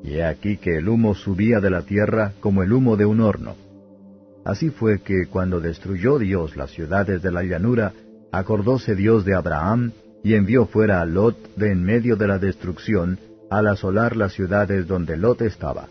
Y 0.04 0.16
he 0.16 0.24
aquí 0.24 0.58
que 0.58 0.78
el 0.78 0.88
humo 0.88 1.14
subía 1.14 1.60
de 1.60 1.70
la 1.70 1.82
tierra 1.82 2.34
como 2.40 2.64
el 2.64 2.72
humo 2.72 2.96
de 2.96 3.06
un 3.06 3.20
horno. 3.20 3.56
Así 4.46 4.70
fue 4.70 5.00
que 5.02 5.26
cuando 5.30 5.60
destruyó 5.60 6.18
Dios 6.18 6.56
las 6.56 6.72
ciudades 6.72 7.22
de 7.22 7.32
la 7.32 7.44
llanura, 7.44 7.94
acordóse 8.32 8.96
Dios 8.96 9.26
de 9.26 9.36
Abraham, 9.36 9.92
y 10.24 10.34
envió 10.34 10.66
fuera 10.66 11.02
a 11.02 11.06
Lot 11.06 11.56
de 11.56 11.72
en 11.72 11.84
medio 11.84 12.16
de 12.16 12.28
la 12.28 12.40
destrucción, 12.40 13.20
al 13.50 13.68
asolar 13.68 14.16
las 14.16 14.34
ciudades 14.34 14.88
donde 14.88 15.18
Lot 15.18 15.42
estaba. 15.42 15.88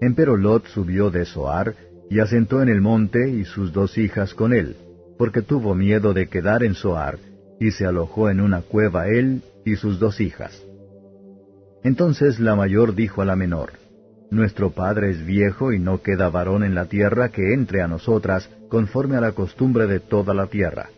Empero 0.00 0.36
Lot 0.36 0.66
subió 0.66 1.10
de 1.10 1.24
Soar, 1.24 1.74
y 2.10 2.18
asentó 2.18 2.60
en 2.62 2.68
el 2.68 2.80
monte 2.80 3.30
y 3.30 3.44
sus 3.44 3.72
dos 3.72 3.96
hijas 3.96 4.34
con 4.34 4.52
él, 4.52 4.76
porque 5.16 5.42
tuvo 5.42 5.74
miedo 5.74 6.12
de 6.12 6.26
quedar 6.26 6.64
en 6.64 6.74
Soar, 6.74 7.18
y 7.60 7.70
se 7.70 7.86
alojó 7.86 8.28
en 8.28 8.40
una 8.40 8.60
cueva 8.60 9.08
él 9.08 9.42
y 9.64 9.76
sus 9.76 9.98
dos 9.98 10.20
hijas. 10.20 10.62
Entonces 11.82 12.40
la 12.40 12.56
mayor 12.56 12.94
dijo 12.94 13.22
a 13.22 13.24
la 13.24 13.36
menor, 13.36 13.72
Nuestro 14.30 14.70
padre 14.70 15.10
es 15.10 15.24
viejo 15.24 15.72
y 15.72 15.78
no 15.78 16.02
queda 16.02 16.28
varón 16.28 16.64
en 16.64 16.74
la 16.74 16.86
tierra 16.86 17.28
que 17.28 17.52
entre 17.52 17.82
a 17.82 17.88
nosotras 17.88 18.50
conforme 18.68 19.16
a 19.16 19.20
la 19.20 19.32
costumbre 19.32 19.86
de 19.86 20.00
toda 20.00 20.34
la 20.34 20.46
tierra. 20.46 20.88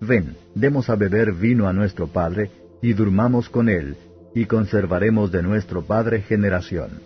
Ven, 0.00 0.36
demos 0.54 0.88
a 0.90 0.96
beber 0.96 1.32
vino 1.32 1.66
a 1.66 1.72
nuestro 1.72 2.06
padre, 2.08 2.50
y 2.80 2.92
durmamos 2.92 3.48
con 3.48 3.68
él, 3.68 3.96
y 4.34 4.46
conservaremos 4.46 5.32
de 5.32 5.42
nuestro 5.42 5.82
padre 5.82 6.22
generación. 6.22 7.00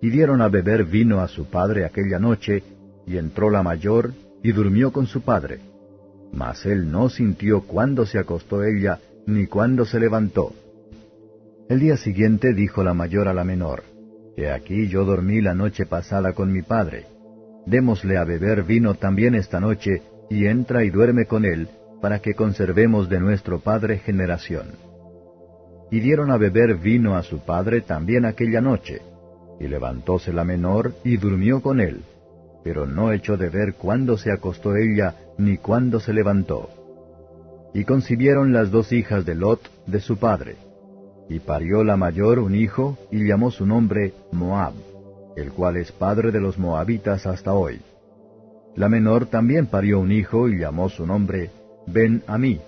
Y 0.00 0.10
dieron 0.10 0.40
a 0.40 0.48
beber 0.48 0.84
vino 0.84 1.20
a 1.20 1.28
su 1.28 1.46
padre 1.46 1.84
aquella 1.84 2.18
noche, 2.18 2.62
y 3.06 3.16
entró 3.18 3.50
la 3.50 3.62
mayor, 3.62 4.12
y 4.42 4.52
durmió 4.52 4.92
con 4.92 5.06
su 5.06 5.22
padre. 5.22 5.60
Mas 6.32 6.66
él 6.66 6.90
no 6.90 7.08
sintió 7.08 7.62
cuándo 7.62 8.06
se 8.06 8.18
acostó 8.18 8.62
ella, 8.62 9.00
ni 9.26 9.46
cuándo 9.46 9.84
se 9.84 9.98
levantó. 9.98 10.52
El 11.68 11.80
día 11.80 11.96
siguiente 11.96 12.54
dijo 12.54 12.84
la 12.84 12.94
mayor 12.94 13.26
a 13.28 13.34
la 13.34 13.44
menor, 13.44 13.82
He 14.36 14.50
aquí 14.50 14.88
yo 14.88 15.04
dormí 15.04 15.40
la 15.40 15.54
noche 15.54 15.86
pasada 15.86 16.32
con 16.32 16.52
mi 16.52 16.62
padre. 16.62 17.06
Démosle 17.66 18.18
a 18.18 18.24
beber 18.24 18.62
vino 18.62 18.94
también 18.94 19.34
esta 19.34 19.58
noche, 19.58 20.02
y 20.30 20.46
entra 20.46 20.84
y 20.84 20.90
duerme 20.90 21.26
con 21.26 21.44
él, 21.44 21.68
para 22.00 22.20
que 22.20 22.34
conservemos 22.34 23.08
de 23.08 23.18
nuestro 23.18 23.58
padre 23.58 23.98
generación. 23.98 24.66
Y 25.90 26.00
dieron 26.00 26.30
a 26.30 26.36
beber 26.36 26.76
vino 26.76 27.16
a 27.16 27.22
su 27.22 27.40
padre 27.40 27.80
también 27.80 28.24
aquella 28.24 28.60
noche, 28.60 29.00
y 29.58 29.66
levantóse 29.66 30.32
la 30.32 30.44
menor 30.44 30.92
y 31.02 31.16
durmió 31.16 31.62
con 31.62 31.80
él, 31.80 32.02
pero 32.62 32.86
no 32.86 33.10
echó 33.10 33.36
de 33.36 33.48
ver 33.48 33.74
cuándo 33.74 34.18
se 34.18 34.30
acostó 34.30 34.76
ella 34.76 35.14
ni 35.38 35.56
cuándo 35.56 35.98
se 35.98 36.12
levantó. 36.12 36.85
Y 37.76 37.84
concibieron 37.84 38.54
las 38.54 38.70
dos 38.70 38.90
hijas 38.90 39.26
de 39.26 39.34
Lot 39.34 39.60
de 39.84 40.00
su 40.00 40.16
padre. 40.16 40.56
Y 41.28 41.40
parió 41.40 41.84
la 41.84 41.98
mayor 41.98 42.38
un 42.38 42.54
hijo, 42.54 42.96
y 43.10 43.28
llamó 43.28 43.50
su 43.50 43.66
nombre 43.66 44.14
Moab, 44.32 44.72
el 45.36 45.52
cual 45.52 45.76
es 45.76 45.92
padre 45.92 46.32
de 46.32 46.40
los 46.40 46.56
moabitas 46.56 47.26
hasta 47.26 47.52
hoy. 47.52 47.82
La 48.76 48.88
menor 48.88 49.26
también 49.26 49.66
parió 49.66 50.00
un 50.00 50.10
hijo, 50.10 50.48
y 50.48 50.56
llamó 50.58 50.88
su 50.88 51.06
nombre 51.06 51.50
Ben 51.86 52.22
Amí, 52.26 52.58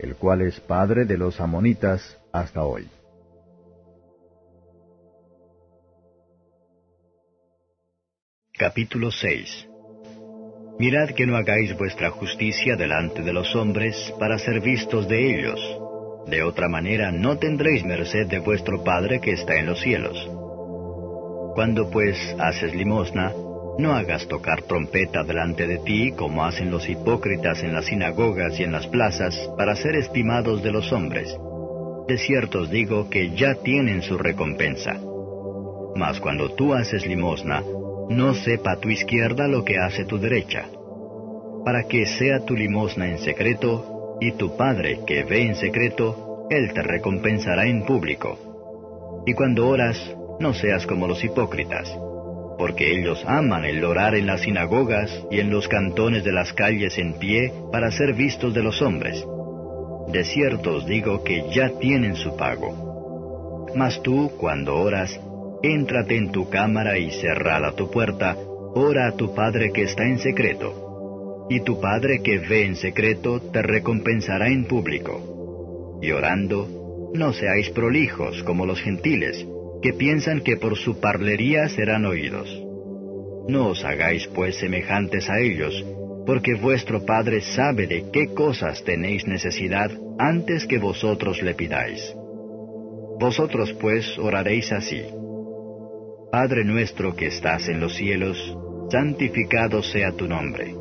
el 0.00 0.16
cual 0.16 0.42
es 0.42 0.58
padre 0.58 1.04
de 1.04 1.18
los 1.18 1.40
amonitas 1.40 2.18
hasta 2.32 2.64
hoy. 2.64 2.88
Capítulo 8.58 9.12
6 9.12 9.67
Mirad 10.78 11.10
que 11.10 11.26
no 11.26 11.36
hagáis 11.36 11.76
vuestra 11.76 12.10
justicia 12.10 12.76
delante 12.76 13.22
de 13.22 13.32
los 13.32 13.56
hombres 13.56 14.14
para 14.20 14.38
ser 14.38 14.60
vistos 14.60 15.08
de 15.08 15.34
ellos. 15.34 15.60
De 16.28 16.44
otra 16.44 16.68
manera 16.68 17.10
no 17.10 17.36
tendréis 17.36 17.84
merced 17.84 18.28
de 18.28 18.38
vuestro 18.38 18.84
Padre 18.84 19.20
que 19.20 19.32
está 19.32 19.56
en 19.56 19.66
los 19.66 19.80
cielos. 19.80 20.30
Cuando 21.54 21.90
pues 21.90 22.16
haces 22.38 22.76
limosna, 22.76 23.32
no 23.78 23.92
hagas 23.92 24.28
tocar 24.28 24.62
trompeta 24.62 25.24
delante 25.24 25.66
de 25.66 25.78
ti 25.78 26.12
como 26.12 26.44
hacen 26.44 26.70
los 26.70 26.88
hipócritas 26.88 27.64
en 27.64 27.74
las 27.74 27.86
sinagogas 27.86 28.60
y 28.60 28.62
en 28.62 28.70
las 28.70 28.86
plazas 28.86 29.36
para 29.56 29.74
ser 29.74 29.96
estimados 29.96 30.62
de 30.62 30.70
los 30.70 30.92
hombres. 30.92 31.36
De 32.06 32.18
cierto 32.18 32.60
os 32.60 32.70
digo 32.70 33.10
que 33.10 33.34
ya 33.34 33.56
tienen 33.56 34.02
su 34.02 34.16
recompensa. 34.16 34.94
Mas 35.96 36.20
cuando 36.20 36.54
tú 36.54 36.72
haces 36.72 37.04
limosna, 37.04 37.64
no 38.08 38.34
sepa 38.34 38.76
tu 38.80 38.88
izquierda 38.88 39.48
lo 39.48 39.64
que 39.64 39.78
hace 39.78 40.04
tu 40.04 40.18
derecha, 40.18 40.66
para 41.64 41.84
que 41.84 42.06
sea 42.06 42.40
tu 42.44 42.54
limosna 42.54 43.08
en 43.08 43.18
secreto, 43.18 44.16
y 44.20 44.32
tu 44.32 44.56
Padre 44.56 45.00
que 45.06 45.24
ve 45.24 45.42
en 45.42 45.54
secreto, 45.54 46.46
Él 46.50 46.72
te 46.72 46.82
recompensará 46.82 47.66
en 47.66 47.84
público. 47.84 49.24
Y 49.26 49.34
cuando 49.34 49.68
oras, 49.68 50.16
no 50.40 50.54
seas 50.54 50.86
como 50.86 51.06
los 51.06 51.22
hipócritas 51.22 51.96
porque 52.58 52.98
ellos 52.98 53.24
aman 53.24 53.64
el 53.64 53.82
orar 53.84 54.16
en 54.16 54.26
las 54.26 54.40
sinagogas 54.40 55.24
y 55.30 55.38
en 55.38 55.48
los 55.48 55.68
cantones 55.68 56.24
de 56.24 56.32
las 56.32 56.52
calles 56.52 56.98
en 56.98 57.14
pie 57.14 57.52
para 57.70 57.92
ser 57.92 58.14
vistos 58.14 58.52
de 58.52 58.62
los 58.64 58.82
hombres. 58.82 59.24
De 60.08 60.24
cierto 60.24 60.76
os 60.76 60.86
digo 60.86 61.22
que 61.22 61.44
ya 61.54 61.70
tienen 61.78 62.16
su 62.16 62.36
pago. 62.36 63.68
Mas 63.76 64.02
tú, 64.02 64.32
cuando 64.36 64.76
oras, 64.76 65.20
éntrate 65.62 66.16
en 66.16 66.30
tu 66.30 66.48
cámara 66.48 66.98
y 66.98 67.10
cerrada 67.10 67.72
tu 67.72 67.90
puerta, 67.90 68.36
ora 68.74 69.08
a 69.08 69.16
tu 69.16 69.34
Padre 69.34 69.72
que 69.72 69.82
está 69.82 70.04
en 70.04 70.18
secreto. 70.18 71.46
Y 71.50 71.60
tu 71.60 71.80
Padre 71.80 72.22
que 72.22 72.38
ve 72.38 72.64
en 72.64 72.76
secreto 72.76 73.40
te 73.40 73.62
recompensará 73.62 74.48
en 74.48 74.66
público. 74.66 75.98
Y 76.02 76.10
orando, 76.10 77.10
no 77.14 77.32
seáis 77.32 77.70
prolijos 77.70 78.42
como 78.44 78.66
los 78.66 78.80
gentiles, 78.80 79.46
que 79.82 79.92
piensan 79.94 80.40
que 80.40 80.56
por 80.56 80.76
su 80.76 81.00
parlería 81.00 81.68
serán 81.68 82.04
oídos. 82.04 82.48
No 83.48 83.68
os 83.68 83.84
hagáis 83.84 84.26
pues 84.28 84.56
semejantes 84.58 85.30
a 85.30 85.40
ellos, 85.40 85.84
porque 86.26 86.54
vuestro 86.54 87.06
Padre 87.06 87.40
sabe 87.40 87.86
de 87.86 88.10
qué 88.12 88.34
cosas 88.34 88.84
tenéis 88.84 89.26
necesidad 89.26 89.90
antes 90.18 90.66
que 90.66 90.78
vosotros 90.78 91.42
le 91.42 91.54
pidáis. 91.54 92.14
Vosotros 93.18 93.72
pues 93.80 94.18
oraréis 94.18 94.70
así. 94.70 95.02
Padre 96.30 96.62
nuestro 96.62 97.16
que 97.16 97.28
estás 97.28 97.70
en 97.70 97.80
los 97.80 97.94
cielos, 97.96 98.36
santificado 98.90 99.82
sea 99.82 100.12
tu 100.12 100.28
nombre. 100.28 100.74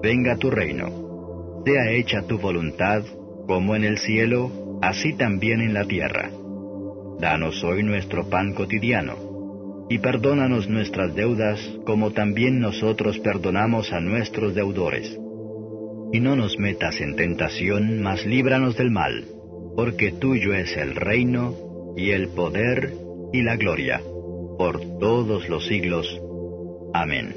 Venga 0.00 0.36
tu 0.36 0.48
reino. 0.48 1.62
Sea 1.66 1.90
hecha 1.90 2.22
tu 2.22 2.38
voluntad, 2.38 3.02
como 3.48 3.74
en 3.74 3.82
el 3.82 3.98
cielo, 3.98 4.78
así 4.80 5.16
también 5.16 5.60
en 5.60 5.74
la 5.74 5.86
tierra. 5.86 6.30
Danos 7.18 7.64
hoy 7.64 7.82
nuestro 7.82 8.30
pan 8.30 8.54
cotidiano, 8.54 9.86
y 9.90 9.98
perdónanos 9.98 10.68
nuestras 10.68 11.16
deudas 11.16 11.60
como 11.84 12.12
también 12.12 12.60
nosotros 12.60 13.18
perdonamos 13.18 13.92
a 13.92 14.00
nuestros 14.00 14.54
deudores. 14.54 15.18
Y 16.12 16.20
no 16.20 16.36
nos 16.36 16.56
metas 16.60 17.00
en 17.00 17.16
tentación, 17.16 18.02
mas 18.02 18.24
líbranos 18.24 18.76
del 18.76 18.92
mal, 18.92 19.24
porque 19.74 20.12
tuyo 20.12 20.54
es 20.54 20.76
el 20.76 20.94
reino, 20.94 21.56
y 21.96 22.10
el 22.10 22.28
poder, 22.28 22.94
y 23.32 23.42
la 23.42 23.56
gloria, 23.56 24.00
por 24.60 24.76
todos 24.98 25.48
los 25.48 25.66
siglos. 25.66 26.06
Amén. 26.92 27.34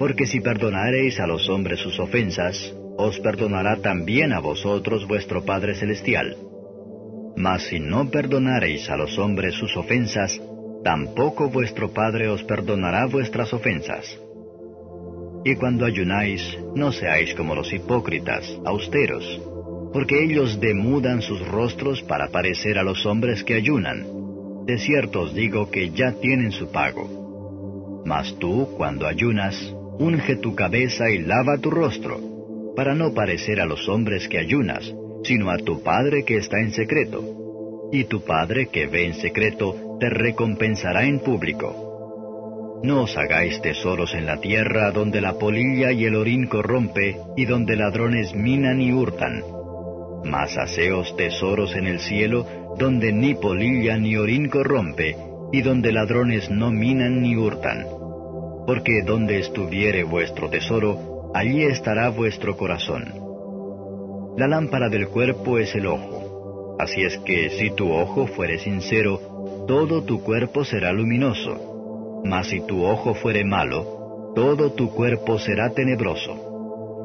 Porque 0.00 0.26
si 0.26 0.40
perdonareis 0.40 1.20
a 1.20 1.28
los 1.28 1.48
hombres 1.48 1.78
sus 1.78 2.00
ofensas, 2.00 2.56
os 2.98 3.20
perdonará 3.20 3.76
también 3.76 4.32
a 4.32 4.40
vosotros 4.40 5.06
vuestro 5.06 5.44
Padre 5.44 5.76
Celestial 5.76 6.36
mas 7.36 7.62
si 7.64 7.80
no 7.80 8.10
perdonareis 8.10 8.88
a 8.90 8.96
los 8.96 9.18
hombres 9.18 9.54
sus 9.54 9.76
ofensas, 9.76 10.40
tampoco 10.84 11.48
vuestro 11.48 11.90
Padre 11.90 12.28
os 12.28 12.42
perdonará 12.44 13.06
vuestras 13.06 13.52
ofensas. 13.52 14.18
Y 15.44 15.56
cuando 15.56 15.84
ayunáis, 15.84 16.56
no 16.74 16.92
seáis 16.92 17.34
como 17.34 17.54
los 17.54 17.72
hipócritas, 17.72 18.44
austeros, 18.64 19.40
porque 19.92 20.24
ellos 20.24 20.60
demudan 20.60 21.20
sus 21.20 21.46
rostros 21.48 22.02
para 22.02 22.28
parecer 22.28 22.78
a 22.78 22.82
los 22.82 23.04
hombres 23.06 23.42
que 23.42 23.54
ayunan. 23.54 24.06
De 24.66 24.78
cierto 24.78 25.22
os 25.22 25.34
digo 25.34 25.70
que 25.70 25.90
ya 25.90 26.12
tienen 26.12 26.52
su 26.52 26.70
pago. 26.70 28.02
Mas 28.04 28.36
tú, 28.38 28.68
cuando 28.76 29.06
ayunas, 29.06 29.56
unge 29.98 30.36
tu 30.36 30.54
cabeza 30.54 31.10
y 31.10 31.18
lava 31.18 31.58
tu 31.58 31.70
rostro, 31.70 32.20
para 32.76 32.94
no 32.94 33.12
parecer 33.12 33.60
a 33.60 33.66
los 33.66 33.88
hombres 33.88 34.28
que 34.28 34.38
ayunas, 34.38 34.94
sino 35.24 35.50
a 35.50 35.58
tu 35.58 35.82
Padre 35.82 36.24
que 36.24 36.36
está 36.36 36.60
en 36.60 36.72
secreto. 36.72 37.90
Y 37.92 38.04
tu 38.04 38.22
Padre 38.22 38.68
que 38.68 38.86
ve 38.86 39.06
en 39.06 39.14
secreto 39.14 39.98
te 40.00 40.08
recompensará 40.08 41.04
en 41.04 41.20
público. 41.20 42.80
No 42.82 43.02
os 43.02 43.16
hagáis 43.16 43.60
tesoros 43.62 44.14
en 44.14 44.26
la 44.26 44.40
tierra 44.40 44.90
donde 44.90 45.20
la 45.20 45.34
polilla 45.34 45.92
y 45.92 46.04
el 46.04 46.16
orín 46.16 46.46
corrompe 46.46 47.16
y 47.36 47.44
donde 47.44 47.76
ladrones 47.76 48.34
minan 48.34 48.80
y 48.80 48.92
hurtan. 48.92 49.42
Mas 50.24 50.56
haceos 50.56 51.16
tesoros 51.16 51.74
en 51.74 51.86
el 51.86 51.98
cielo 52.00 52.46
donde 52.78 53.12
ni 53.12 53.34
polilla 53.34 53.96
ni 53.98 54.16
orín 54.16 54.48
corrompe 54.48 55.16
y 55.52 55.62
donde 55.62 55.92
ladrones 55.92 56.50
no 56.50 56.70
minan 56.70 57.22
ni 57.22 57.36
hurtan. 57.36 57.86
porque 58.66 59.02
donde 59.02 59.40
estuviere 59.40 60.04
vuestro 60.04 60.48
tesoro, 60.48 61.30
allí 61.34 61.64
estará 61.64 62.10
vuestro 62.10 62.56
corazón. 62.56 63.12
La 64.36 64.46
lámpara 64.46 64.88
del 64.88 65.08
cuerpo 65.08 65.58
es 65.58 65.74
el 65.74 65.86
ojo. 65.86 66.76
Así 66.78 67.02
es 67.02 67.18
que 67.18 67.50
si 67.50 67.70
tu 67.70 67.92
ojo 67.92 68.26
fuere 68.26 68.58
sincero, 68.58 69.64
todo 69.66 70.02
tu 70.02 70.22
cuerpo 70.22 70.64
será 70.64 70.92
luminoso. 70.92 72.22
Mas 72.24 72.48
si 72.48 72.60
tu 72.60 72.84
ojo 72.84 73.14
fuere 73.14 73.44
malo, 73.44 74.32
todo 74.34 74.72
tu 74.72 74.90
cuerpo 74.90 75.38
será 75.38 75.70
tenebroso. 75.70 76.51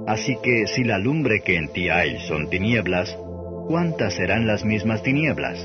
Así 0.08 0.38
que 0.42 0.68
si 0.68 0.86
la 0.86 0.98
lumbre 0.98 1.42
que 1.42 1.58
en 1.58 1.68
ti 1.68 1.90
hay 1.90 2.18
son 2.22 2.50
tinieblas, 2.50 3.14
¿cuántas 3.68 4.14
serán 4.16 4.48
las 4.48 4.64
mismas 4.64 5.04
tinieblas? 5.04 5.60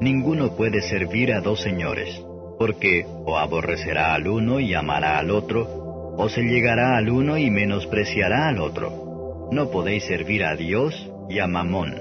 Ninguno 0.00 0.54
puede 0.54 0.82
servir 0.82 1.32
a 1.32 1.40
dos 1.40 1.62
señores, 1.62 2.22
porque 2.58 3.06
o 3.24 3.38
aborrecerá 3.38 4.12
al 4.12 4.28
uno 4.28 4.60
y 4.60 4.74
amará 4.74 5.18
al 5.18 5.30
otro, 5.30 6.14
o 6.18 6.28
se 6.28 6.42
llegará 6.42 6.98
al 6.98 7.08
uno 7.08 7.38
y 7.38 7.50
menospreciará 7.50 8.48
al 8.48 8.60
otro. 8.60 9.48
No 9.50 9.70
podéis 9.70 10.04
servir 10.04 10.44
a 10.44 10.54
Dios 10.54 11.10
y 11.30 11.38
a 11.38 11.46
Mamón. 11.46 11.94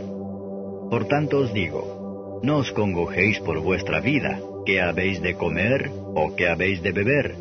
Por 0.89 1.08
tanto 1.08 1.39
os 1.39 1.53
digo, 1.53 2.42
no 2.44 2.58
os 2.58 2.72
congojéis 2.74 3.39
por 3.39 3.62
vuestra 3.62 4.01
vida, 4.01 4.42
qué 4.65 4.82
habéis 4.82 5.22
de 5.22 5.36
comer 5.36 5.89
o 6.15 6.36
qué 6.36 6.50
habéis 6.50 6.84
de 6.84 6.92
beber, 6.92 7.36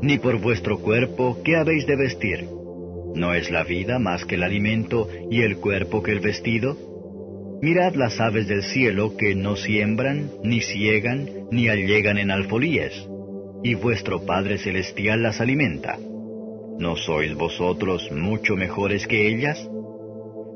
ni 0.00 0.18
por 0.18 0.40
vuestro 0.40 0.78
cuerpo, 0.78 1.36
qué 1.44 1.56
habéis 1.56 1.86
de 1.86 1.96
vestir. 1.96 2.48
¿No 3.16 3.32
es 3.32 3.50
la 3.50 3.64
vida 3.64 3.98
más 3.98 4.26
que 4.26 4.34
el 4.34 4.42
alimento 4.42 5.08
y 5.30 5.40
el 5.40 5.56
cuerpo 5.56 6.02
que 6.02 6.12
el 6.12 6.20
vestido? 6.20 6.76
Mirad 7.62 7.94
las 7.94 8.20
aves 8.20 8.46
del 8.46 8.62
cielo 8.62 9.16
que 9.16 9.34
no 9.34 9.56
siembran, 9.56 10.30
ni 10.44 10.60
ciegan, 10.60 11.26
ni 11.50 11.70
allegan 11.70 12.18
en 12.18 12.30
alfolíes, 12.30 12.92
y 13.64 13.74
vuestro 13.74 14.26
Padre 14.26 14.58
Celestial 14.58 15.22
las 15.22 15.40
alimenta. 15.40 15.98
¿No 16.78 16.94
sois 16.96 17.34
vosotros 17.34 18.12
mucho 18.12 18.54
mejores 18.54 19.06
que 19.06 19.28
ellas? 19.28 19.66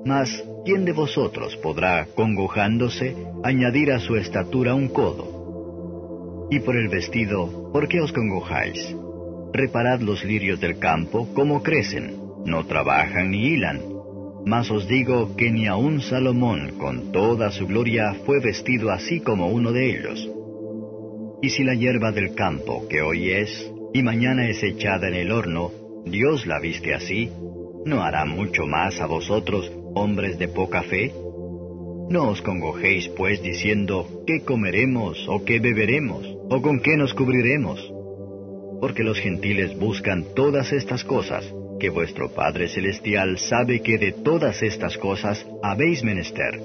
Mas, 0.05 0.45
¿quién 0.67 0.85
de 0.85 0.93
vosotros 0.93 1.57
podrá, 1.57 2.09
congojándose, 2.15 3.17
añadir 3.43 3.91
a 3.91 4.01
su 4.01 4.17
estatura 4.17 4.75
un 4.75 4.89
codo? 4.89 6.49
Y 6.51 6.61
por 6.61 6.77
el 6.77 6.89
vestido, 6.89 7.71
¿por 7.73 7.89
qué 7.89 8.03
os 8.03 8.13
congojáis? 8.13 8.95
Reparad 9.55 10.03
los 10.03 10.23
lirios 10.27 10.61
del 10.61 10.79
campo, 10.79 11.27
cómo 11.35 11.63
crecen, 11.63 12.30
no 12.45 12.67
trabajan 12.67 13.31
ni 13.31 13.47
hilan 13.49 13.91
mas 14.45 14.71
os 14.71 14.89
digo 14.89 15.37
que 15.37 15.51
ni 15.51 15.67
aun 15.67 16.01
Salomón 16.01 16.79
con 16.79 17.13
toda 17.13 17.51
su 17.51 17.67
gloria 17.67 18.15
fue 18.25 18.41
vestido 18.41 18.91
así 18.91 19.21
como 19.21 19.49
uno 19.49 19.73
de 19.73 19.91
ellos. 19.91 20.29
Y 21.43 21.51
si 21.51 21.65
la 21.65 21.75
hierba 21.75 22.13
del 22.13 22.35
campo, 22.35 22.87
que 22.89 23.03
hoy 23.03 23.31
es, 23.31 23.71
y 23.93 24.03
mañana 24.03 24.49
es 24.49 24.63
echada 24.63 25.09
en 25.09 25.15
el 25.15 25.33
horno, 25.33 25.71
Dios 26.05 26.47
la 26.47 26.59
viste 26.61 26.95
así, 26.95 27.31
¿no 27.85 28.03
hará 28.03 28.25
mucho 28.25 28.67
más 28.67 29.01
a 29.01 29.07
vosotros, 29.07 29.71
hombres 29.95 30.39
de 30.39 30.49
poca 30.49 30.83
fe? 30.83 31.13
No 32.11 32.29
os 32.29 32.43
congojéis, 32.43 33.09
pues, 33.09 33.43
diciendo, 33.43 34.25
¿qué 34.27 34.43
comeremos, 34.43 35.27
o 35.29 35.45
qué 35.45 35.61
beberemos, 35.61 36.27
o 36.51 36.61
con 36.61 36.81
qué 36.81 36.97
nos 36.97 37.15
cubriremos? 37.15 37.93
Porque 38.81 39.05
los 39.05 39.19
gentiles 39.21 39.79
buscan 39.79 40.25
todas 40.35 40.73
estas 40.73 41.05
cosas, 41.05 41.45
que 41.81 41.91
vuestro 41.91 42.31
Padre 42.31 42.69
Celestial 42.69 43.39
sabe 43.39 43.81
que 43.81 43.99
de 43.99 44.13
todas 44.13 44.63
estas 44.63 44.97
cosas 44.99 45.45
habéis 45.63 46.05
menester. 46.05 46.61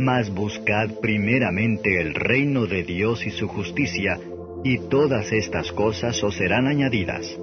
Mas 0.00 0.30
buscad 0.34 0.88
primeramente 1.00 2.00
el 2.00 2.14
reino 2.14 2.66
de 2.66 2.82
Dios 2.82 3.24
y 3.26 3.30
su 3.30 3.46
justicia, 3.46 4.18
y 4.64 4.78
todas 4.88 5.30
estas 5.32 5.70
cosas 5.70 6.22
os 6.24 6.36
serán 6.36 6.66
añadidas. 6.66 7.38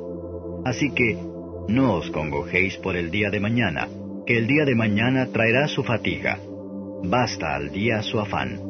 Así 0.65 0.91
que, 0.91 1.17
no 1.69 1.93
os 1.93 2.09
congojéis 2.11 2.75
por 2.77 2.97
el 2.97 3.11
día 3.11 3.29
de 3.29 3.39
mañana, 3.39 3.87
que 4.25 4.37
el 4.37 4.47
día 4.47 4.65
de 4.65 4.75
mañana 4.75 5.27
traerá 5.27 5.67
su 5.67 5.83
fatiga. 5.83 6.39
Basta 7.03 7.55
al 7.55 7.71
día 7.71 8.01
su 8.01 8.19
afán. 8.19 8.68